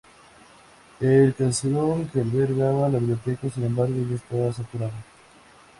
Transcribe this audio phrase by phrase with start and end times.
[0.99, 4.93] El caserón que albergaba la biblioteca, sin embargo, ya estaba saturado.